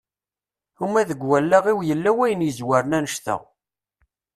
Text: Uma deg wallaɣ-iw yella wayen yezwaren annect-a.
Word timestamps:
Uma 0.85 1.01
deg 1.09 1.21
wallaɣ-iw 1.29 1.79
yella 1.89 2.11
wayen 2.17 2.45
yezwaren 2.47 2.97
annect-a. 2.97 3.35